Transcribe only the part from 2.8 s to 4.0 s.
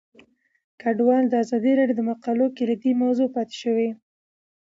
موضوع پاتې شوی.